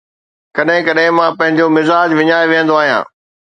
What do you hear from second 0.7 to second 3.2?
ڪڏهن مان پنهنجو مزاج وڃائي ويهندو آهيان